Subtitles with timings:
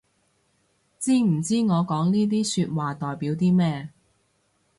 [0.99, 3.87] 知唔知我講呢啲說話代表啲咩